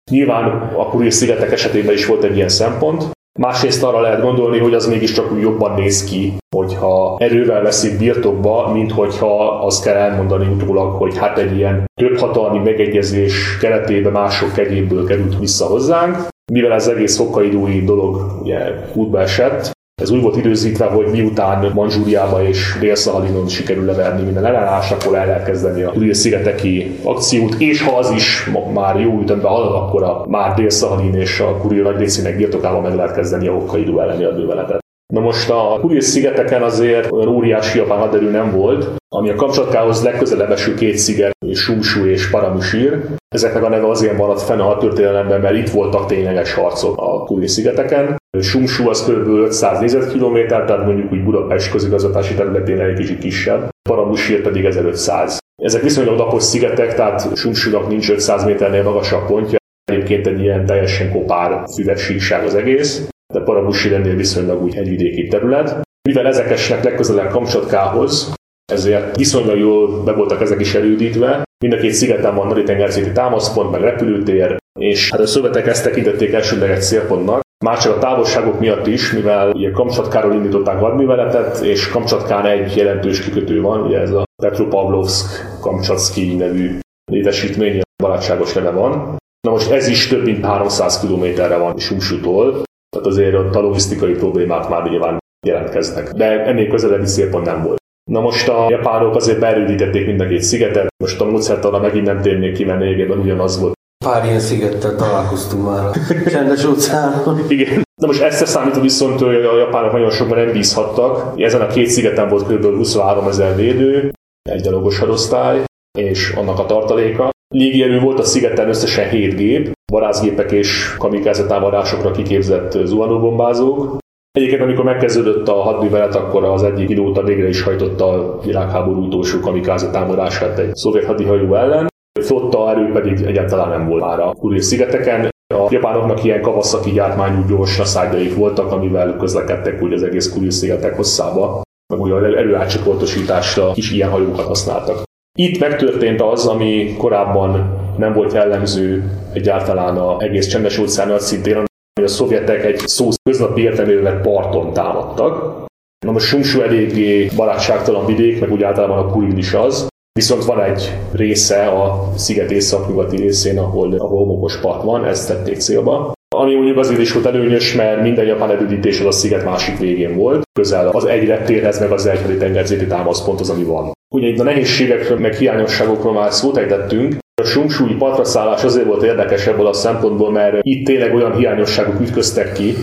[0.09, 0.45] Nyilván
[0.77, 4.87] a Kuril szigetek esetében is volt egy ilyen szempont, Másrészt arra lehet gondolni, hogy az
[4.87, 10.97] mégiscsak úgy jobban néz ki, hogyha erővel veszik birtokba, mint hogyha azt kell elmondani utólag,
[10.97, 16.17] hogy hát egy ilyen több hatalmi megegyezés keretében mások egyébből került vissza hozzánk.
[16.53, 18.59] Mivel ez egész hokkaidói dolog ugye
[18.95, 24.91] útba esett, ez úgy volt időzítve, hogy miután Manzsúriába és Dél-Szahalinon sikerül leverni minden ellenállás,
[24.91, 29.75] akkor el lehet kezdeni a Kuril-szigeteki akciót, és ha az is már jó ütemben halad,
[29.75, 33.99] akkor a már Dél-Szahalin és a Kuril nagy részének birtokában meg lehet kezdeni a Hokkaido
[33.99, 34.88] elleni adőveletet.
[35.15, 40.03] Na most a Kuril szigeteken azért olyan óriási japán haderő nem volt, ami a Kamcsatkához
[40.03, 43.05] legközelebb eső két sziget, Sumshu és Paramusír.
[43.29, 47.47] Ezeknek a neve azért maradt fenn a történelemben, mert itt voltak tényleges harcok a Kuril
[47.47, 48.17] szigeteken.
[48.41, 49.29] Sumshu az kb.
[49.29, 55.39] 500 négyzetkilométer, tehát mondjuk úgy Budapest közigazgatási területén egy kicsit kisebb, Paramusír pedig 1500.
[55.63, 59.57] Ezek viszonylag napos szigetek, tehát Sumsunak nincs 500 méternél magasabb pontja,
[59.93, 62.13] Egyébként egy ilyen teljesen kopár füves
[62.45, 65.81] az egész de Parabusi lennél viszonylag úgy hegyvidéki terület.
[66.09, 68.33] Mivel ezek esnek legközelebb Kamcsatkához,
[68.73, 71.43] ezért viszonylag jól be voltak ezek is erődítve.
[71.65, 75.85] Mind a két szigeten van nagy tengerzéti támaszpont, meg repülőtér, és hát a szövetek ezt
[75.85, 77.41] tekintették elsődleges célpontnak.
[77.65, 83.21] Már csak a távolságok miatt is, mivel ugye Kamcsatkáról indították hadműveletet, és Kamcsatkán egy jelentős
[83.21, 86.79] kikötő van, ugye ez a Petropavlovsk Kamcsatski nevű
[87.11, 89.17] létesítmény, barátságos neve van.
[89.47, 94.13] Na most ez is több mint 300 kilométerre van Sumsutól, tehát azért ott a logisztikai
[94.13, 96.13] problémák már nyilván jelentkeznek.
[96.13, 97.79] De ennél közelebbi szélpont nem volt.
[98.11, 102.21] Na most a japánok azért beerődítették mind a két szigetet, most a módszertanra megint nem
[102.21, 103.77] térnék ki, mert lényegében ugyanaz volt.
[104.05, 105.93] Pár ilyen szigettel találkoztunk már a
[106.31, 107.41] csendes óceánon.
[107.49, 107.83] Igen.
[108.01, 111.41] Na most ezt számítva viszont hogy a japánok nagyon sokban nem bízhattak.
[111.41, 112.65] Ezen a két szigeten volt kb.
[112.65, 114.11] 23 ezer védő,
[114.51, 115.65] egy gyalogos hadosztály,
[115.99, 117.31] és annak a tartaléka.
[117.55, 123.97] Légierő volt a szigeten összesen 7 gép, varászgépek és kamikáze támadásokra kiképzett zuhanóbombázók.
[124.31, 129.41] Egyébként, amikor megkezdődött a hadművelet, akkor az egyik pilóta végre is hajtotta a világháború utolsó
[129.41, 131.87] kamikáze támadását egy szovjet hadihajó ellen.
[132.21, 135.29] Flotta erő pedig egyáltalán nem volt már a Kuril szigeteken.
[135.55, 140.97] A japánoknak ilyen kavaszaki gyártmányú gyors szájdaik voltak, amivel közlekedtek úgy az egész Kuril szigetek
[140.97, 145.08] hosszába, meg úgy erőátcsoportosításra is ilyen hajókat használtak.
[145.41, 152.05] Itt megtörtént az, ami korábban nem volt jellemző egyáltalán a egész csendes óceán szintén, hogy
[152.05, 155.67] a szovjetek egy szó köznapi értelmével parton támadtak.
[156.07, 160.63] Na most Sumsu eléggé barátságtalan vidék, meg úgy általában a Kuril is az, Viszont van
[160.63, 166.13] egy része a sziget északnyugati részén, ahol, ahol homokos part van, ezt tették célba.
[166.37, 170.17] Ami mondjuk azért is volt előnyös, mert minden japán erődítés az a sziget másik végén
[170.17, 173.97] volt, közel az egy reptérhez, meg az egy tengerzéti támaszponthoz, ami van.
[174.15, 179.47] Ugye itt a nehézségekről, meg hiányosságokról már szót ejtettünk, a sumsúlyi patraszállás azért volt érdekes
[179.47, 182.75] ebből a szempontból, mert itt tényleg olyan hiányosságok ütköztek ki,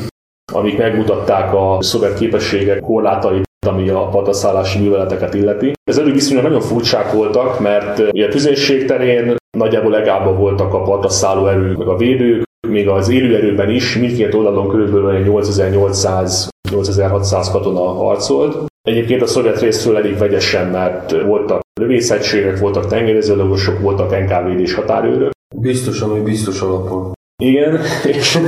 [0.53, 5.73] amik megmutatták a szovjet képességek korlátait, ami a patraszállási műveleteket illeti.
[5.83, 11.47] Ez viszonylag nagyon furcsák voltak, mert ugye a tüzérség terén nagyjából legába voltak a patraszálló
[11.47, 18.73] erők, meg a védők, még az élőerőben is mindkét oldalon körülbelül 8800-8600 katona harcolt.
[18.85, 25.31] Egyébként a szovjet részről elég vegyesen, mert voltak lövészegységek, voltak tengerezőlagosok, voltak nkvd és határőrök.
[25.55, 27.13] Biztos, ami biztos alapon.
[27.43, 28.39] Igen, és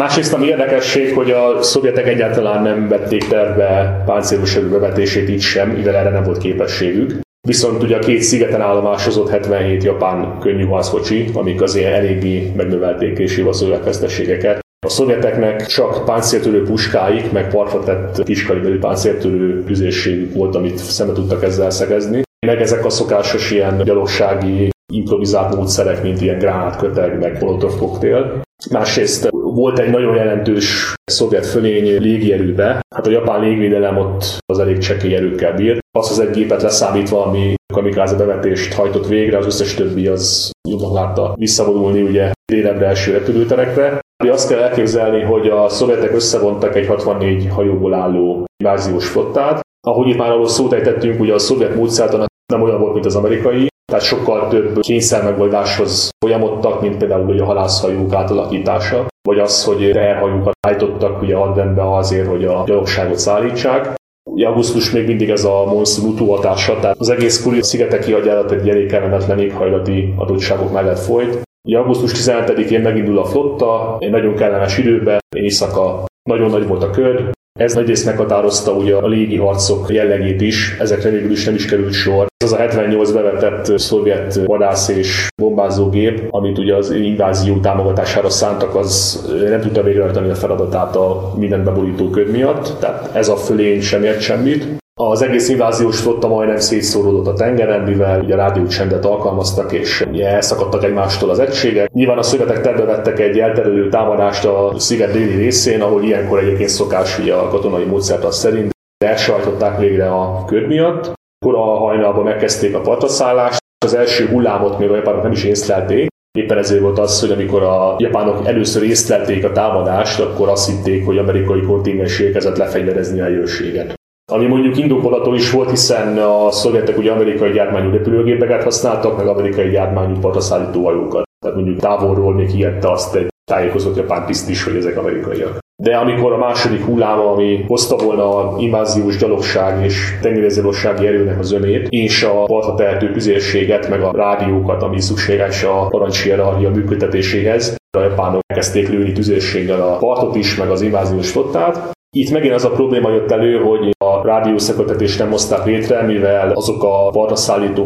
[0.00, 5.70] Másrészt ami érdekesség, hogy a szovjetek egyáltalán nem vették terve páncélos erő bevetését itt sem,
[5.70, 7.20] mivel erre nem volt képességük.
[7.46, 13.46] Viszont ugye a két szigeten állomásozott 77 japán könnyű harckocsi, amik azért eléggé megnövelték később
[13.46, 14.63] a szovjet veszteségeket.
[14.84, 21.42] A szovjeteknek csak páncéltörő puskáik, meg partra tett kiskaliberű páncéltörő tüzérségük volt, amit szembe tudtak
[21.42, 22.22] ezzel szegezni.
[22.46, 28.42] Meg ezek a szokásos ilyen gyalogsági improvizált módszerek, mint ilyen gránátköteg, meg molotov koktél.
[28.70, 34.78] Másrészt volt egy nagyon jelentős szovjet fölény légierőbe, hát a japán légvédelem ott az elég
[34.78, 35.78] csekély erőkkel bír.
[35.98, 40.92] Azt az egy gépet leszámítva, ami kamikáze bevetést hajtott végre, az összes többi az jobban
[40.92, 44.00] látta visszavonulni ugye délebre első repülőterekre.
[44.16, 49.60] Azt kell elképzelni, hogy a szovjetek összevontak egy 64 hajóból álló inváziós flottát.
[49.86, 53.16] Ahogy itt már arról szót ejtettünk, ugye a szovjet módszertan nem olyan volt, mint az
[53.16, 60.54] amerikai, tehát sokkal több kényszermegoldáshoz folyamodtak, mint például a halászhajók átalakítása, vagy az, hogy teherhajókat
[60.66, 63.94] állítottak ugye adventbe azért, hogy a gyalogságot szállítsák.
[64.30, 68.68] Ugye augusztus még mindig ez a monszun utóhatása, tehát az egész Kuril szigeteki agyárat egy
[68.68, 71.42] elég kellemetlen éghajlati adottságok mellett folyt.
[71.68, 76.90] Ugye augusztus 17-én megindul a flotta, egy nagyon kellemes időben, éjszaka nagyon nagy volt a
[76.90, 81.66] kör, ez nagyrészt meghatározta ugye a légi harcok jellegét is, ezekre végül is nem is
[81.66, 82.26] került sor.
[82.44, 89.24] Ez a 78 bevetett szovjet vadász és bombázógép, amit ugye az invázió támogatására szántak, az
[89.48, 94.04] nem tudta végrehajtani a feladatát a minden beborító köd miatt, tehát ez a fölény sem
[94.04, 94.82] ért semmit.
[95.00, 100.84] Az egész inváziós flotta majdnem szétszóródott a tengeren, mivel ugye rádiócsendet alkalmaztak, és ugye elszakadtak
[100.84, 101.92] egymástól az egységek.
[101.92, 106.68] Nyilván a szövetek terve vettek egy elterülő támadást a sziget déli részén, ahol ilyenkor egyébként
[106.68, 108.70] szokás ugye a katonai módszert az szerint,
[109.04, 111.12] de elsajtották végre a köd miatt.
[111.44, 116.58] Kora hajnalban megkezdték a partaszállást, az első hullámot még a japánok nem is észlelték, Éppen
[116.58, 121.18] ezért volt az, hogy amikor a japánok először észlelték a támadást, akkor azt hitték, hogy
[121.18, 123.94] amerikai kontingens érkezett lefegyverezni a jőséget
[124.32, 129.70] ami mondjuk indokolató is volt, hiszen a szovjetek ugye amerikai gyártmányú repülőgépeket használtak, meg amerikai
[129.70, 131.22] gyártmányú partaszállító hajókat.
[131.44, 135.58] Tehát mondjuk távolról még hihette azt egy tájékozott japán tiszt is, hogy ezek amerikaiak.
[135.82, 141.52] De amikor a második hullám, ami hozta volna a inváziós gyalogság és tengerezőlossági erőnek az
[141.52, 148.00] ömét, és a partra tehető tüzérséget, meg a rádiókat, ami szükséges a parancshierarchia működtetéséhez, a
[148.00, 152.70] japánok kezdték lőni tüzérséggel a partot is, meg az inváziós flottát, itt megint az a
[152.70, 157.34] probléma jött elő, hogy a rádiószekötetést nem hozták létre, mivel azok a parra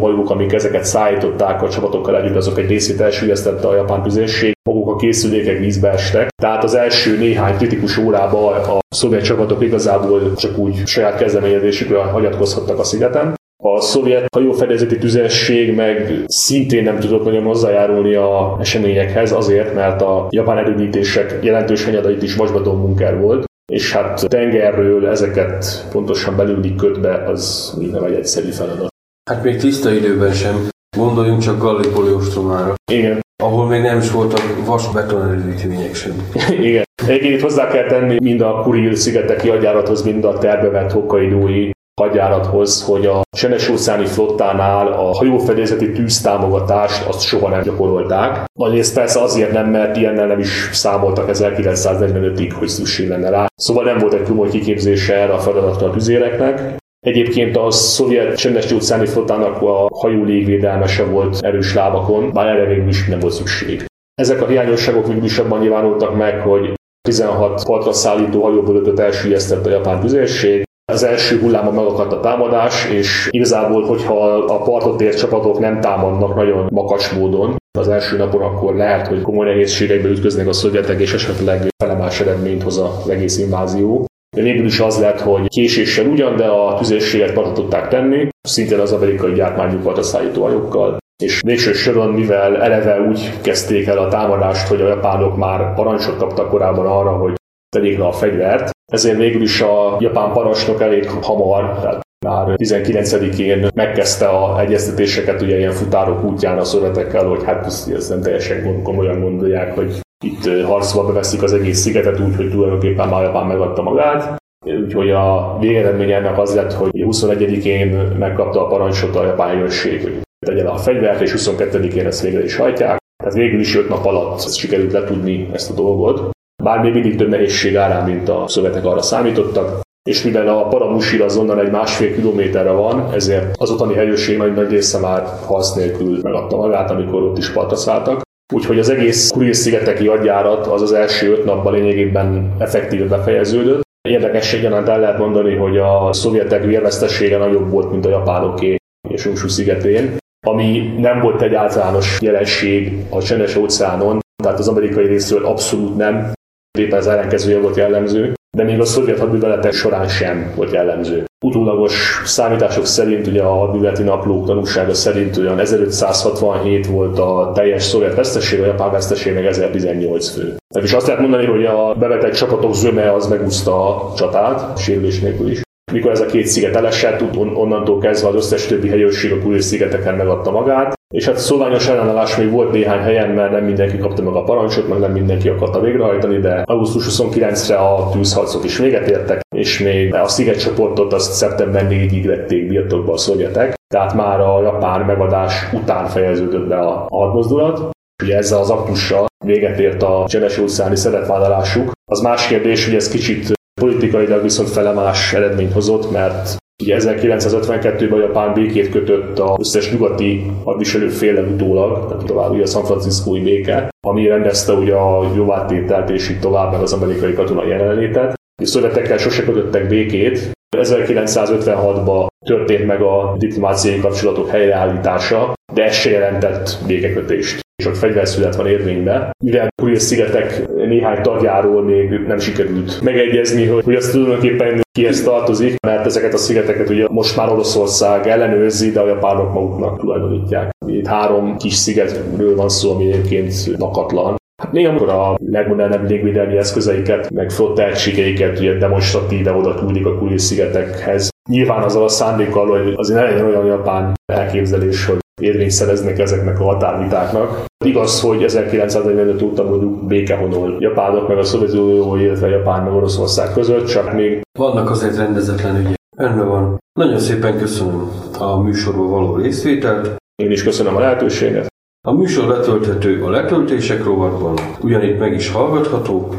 [0.00, 4.88] hajók, amik ezeket szállították a csapatokkal együtt, azok egy részét elsüllyesztette a japán tüzérség, maguk
[4.88, 6.28] a készülékek vízbe estek.
[6.42, 12.78] Tehát az első néhány kritikus órában a szovjet csapatok igazából csak úgy saját kezdeményezésükre hagyatkozhattak
[12.78, 13.34] a szigeten.
[13.64, 20.26] A szovjet hajófedezeti tüzesség meg szintén nem tudott nagyon hozzájárulni a eseményekhez azért, mert a
[20.30, 27.24] japán erődítések jelentős hanyadait is vasbaton munker volt, és hát tengerről ezeket pontosan belüli ködbe,
[27.24, 28.88] az még nem egy egyszerű feladat.
[29.30, 30.68] Hát még tiszta időben sem.
[30.96, 32.74] Gondoljunk csak Gallipoli ostromára.
[32.92, 33.20] Igen.
[33.42, 36.12] Ahol még nem is voltak vas-beton erődítmények sem.
[36.60, 36.84] Igen.
[37.06, 43.06] Egyébként hozzá kell tenni mind a Kuril szigeteki agyárathoz, mind a tervevett hokkaidói hadjárathoz, hogy
[43.06, 48.44] a csendes óceáni flottánál a hajófedélzeti tűztámogatást azt soha nem gyakorolták.
[48.58, 53.46] Nagyrészt persze azért nem, mert ilyennel nem is számoltak 1945-ig, hogy szükség lenne rá.
[53.54, 56.76] Szóval nem volt egy komoly kiképzése erre a feladatra a tüzéreknek.
[57.06, 62.66] Egyébként a szovjet csendes óceáni flottának a hajó légvédelme se volt erős lábakon, bár erre
[62.66, 63.84] végül is nem volt szükség.
[64.14, 66.72] Ezek a hiányosságok végül is abban nyilvánultak meg, hogy
[67.08, 73.28] 16 partra szállító hajóból elsüllyesztett a japán tüzérség, az első hullámban megakadt a támadás, és
[73.30, 78.74] igazából, hogyha a partot ért csapatok nem támadnak nagyon makacs módon, az első napon akkor
[78.74, 84.06] lehet, hogy komoly nehézségekbe ütköznek a szovjetek, és esetleg felemás eredményt hoz az egész invázió.
[84.36, 88.78] De végül is az lett, hogy késéssel ugyan, de a tüzérséget partra tudták tenni, szintén
[88.78, 90.96] az amerikai gyártmányuk volt a szállítóhajókkal.
[91.22, 96.16] És végső soron, mivel eleve úgy kezdték el a támadást, hogy a japánok már parancsot
[96.16, 97.32] kaptak korábban arra, hogy
[97.76, 103.68] tegyék le a fegyvert, ezért végül is a japán parancsnok elég hamar, tehát már 19-én
[103.74, 109.20] megkezdte a egyeztetéseket ugye ilyen futárok útján a szövetekkel, hogy hát ezt nem teljesen komolyan
[109.20, 114.36] gondolják, hogy itt harcba beveszik az egész szigetet úgy, hogy tulajdonképpen már Japán megadta magát.
[114.84, 120.20] Úgyhogy a végeredmény ennek az lett, hogy 21-én megkapta a parancsot a japán jönnség, hogy
[120.46, 122.98] tegye le a fegyvert, és 22-én ezt végre is hajtják.
[123.16, 126.30] Tehát végül is 5 nap alatt sikerült letudni ezt a dolgot.
[126.62, 131.22] Bár még mindig több nehézség árán, mint a szövetek arra számítottak, és mivel a Paramushir
[131.22, 136.18] azonnal egy másfél kilométerre van, ezért az ottani helyőrség nagy, nagy része már harc nélkül
[136.22, 138.20] megadta magát, amikor ott is partra szálltak.
[138.54, 143.82] Úgyhogy az egész Kuril-szigeteki adjárat az az első öt napban lényegében effektíve befejeződött.
[144.08, 148.76] Érdekesség gyanánt el lehet mondani, hogy a szovjetek vérvesztessége nagyobb volt, mint a japánoké.
[149.08, 155.06] és Unsu szigetén, ami nem volt egy általános jelenség a csendes óceánon, tehát az amerikai
[155.06, 156.32] részről abszolút nem,
[156.78, 161.24] éppen az ellenkezője volt jellemző, de még a szovjet hadműveletek során sem volt jellemző.
[161.44, 168.14] Utólagos számítások szerint, ugye a hadműveleti naplók tanúsága szerint olyan 1567 volt a teljes szovjet
[168.14, 170.56] veszteség, a japán veszteség meg 1018 fő.
[170.74, 175.20] Tehát is azt lehet mondani, hogy a bevetett csapatok zöme az megúszta a csatát, sérülés
[175.20, 175.60] nélkül is.
[175.92, 180.14] Mikor ez a két sziget elesett, onnantól kezdve az összes többi helyőrség a Kuriles szigeteken
[180.14, 184.34] megadta magát, és hát szolványos ellenállás még volt néhány helyen, mert nem mindenki kapta meg
[184.34, 189.40] a parancsot, meg nem mindenki akarta végrehajtani, de augusztus 29-re a tűzharcok is véget értek,
[189.56, 195.00] és még a szigetcsoportot azt szeptember 4-ig vették birtokba a szovjetek, tehát már a japán
[195.00, 197.90] megadás után fejeződött be a hadmozdulat.
[198.22, 201.90] Ugye ezzel az aktussal véget ért a csenes óceáni szeretvállalásuk.
[202.10, 208.22] Az más kérdés, hogy ez kicsit politikailag viszont felemás eredményt hozott, mert Ugye 1952-ben a
[208.22, 213.40] Japán békét kötött az összes nyugati hadviselő féle utólag, tehát tovább ugye a San Franciscói
[213.40, 218.34] béke, ami rendezte ugye a jóvátételt és így tovább meg az amerikai katonai jelenlétet.
[218.62, 220.50] A szövetekkel sose kötöttek békét.
[220.76, 228.56] 1956-ban történt meg a diplomáciai kapcsolatok helyreállítása, de ez se jelentett békekötést és ott fegyverszület
[228.56, 229.30] van érvényben.
[229.44, 235.80] Mivel Kuriles szigetek néhány tagjáról még nem sikerült megegyezni, hogy, hogy azt tulajdonképpen kihez tartozik,
[235.86, 240.70] mert ezeket a szigeteket ugye most már Oroszország ellenőrzi, de a japánok maguknak tulajdonítják.
[240.86, 244.36] Itt három kis szigetről van szó, ami egyébként lakatlan.
[244.62, 250.18] Hát néha, amikor a legmodernebb légvédelmi eszközeiket, meg flotta egységeiket ugye demonstratíve oda küldik a
[250.18, 255.70] Kuriles szigetekhez, Nyilván azzal a szándékkal, hogy azért ne legyen olyan japán elképzelés, hogy érvényt
[255.70, 257.64] szereznek ezeknek a határvitáknak.
[257.84, 263.86] Igaz, hogy 1945 óta mondjuk békehonol Japánok meg a Szovjetunió, illetve Japán meg Oroszország között,
[263.86, 264.40] csak még...
[264.58, 265.96] Vannak azért rendezetlen ügyek.
[266.16, 266.78] Önben van.
[266.98, 270.16] Nagyon szépen köszönöm a műsorban való részvételt.
[270.42, 271.66] Én is köszönöm a lehetőséget.
[272.08, 276.34] A műsor letölthető a letöltések rovatban, ugyanitt meg is hallgatható,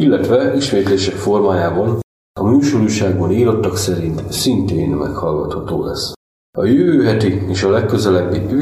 [0.00, 2.00] illetve ismétlések formájában
[2.40, 6.12] a műsorúságban írottak szerint szintén meghallgatható lesz.
[6.58, 8.54] A jövő heti és a legközelebbi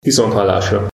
[0.00, 0.86] viszont hallásra.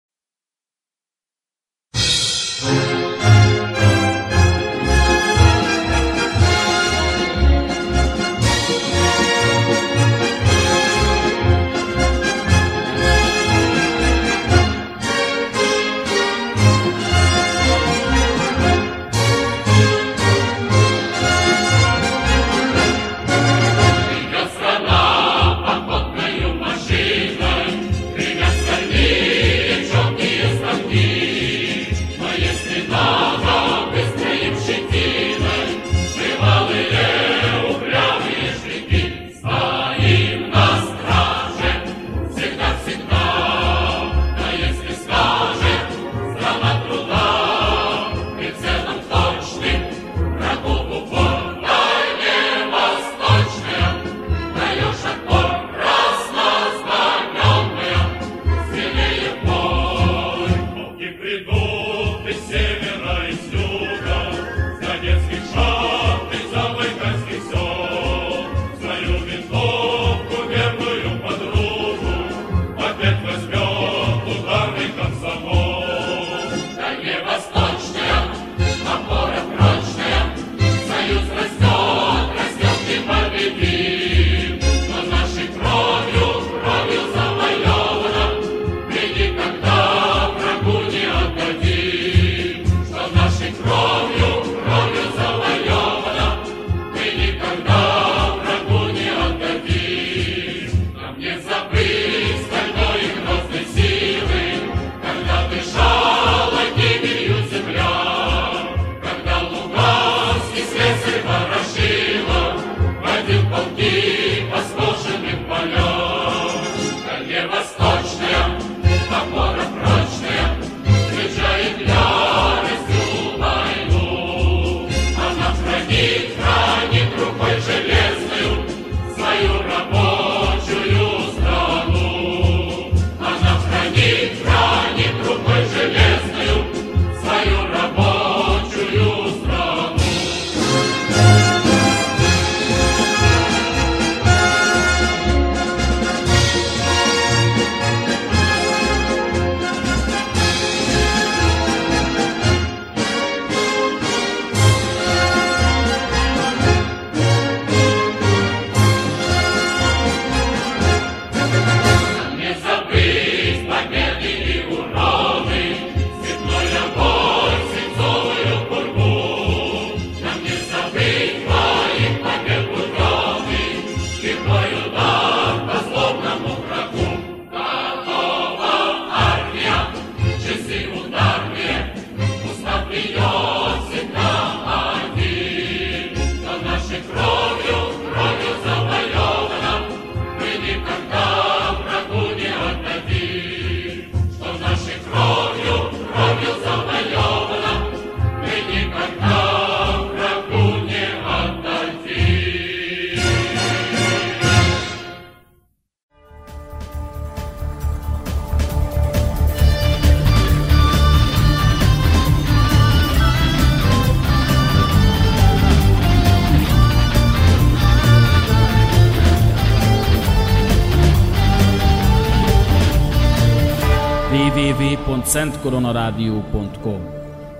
[225.65, 226.99] Www.szentkoronarádió.com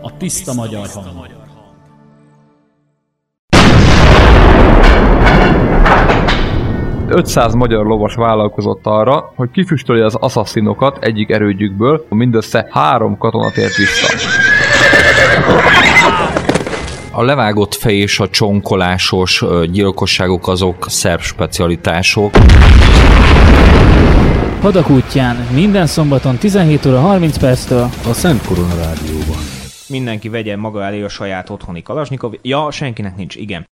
[0.02, 1.28] A tiszta magyar hang.
[7.08, 13.76] 500 magyar lovas vállalkozott arra, hogy kifüstölje az assasszinokat egyik erődjükből, mindössze három katona tért
[13.76, 14.14] vissza.
[17.12, 22.32] A levágott fej és a csonkolásos gyilkosságok azok szerb specialitások.
[24.66, 29.38] Hadak útján minden szombaton 17 óra 30 perctől a Szent Korona Rádióban.
[29.90, 32.34] Mindenki vegye maga elé a saját otthoni Kalasnyikov.
[32.42, 33.64] Ja, senkinek nincs, igen.